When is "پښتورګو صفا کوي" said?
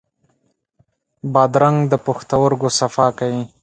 2.05-3.43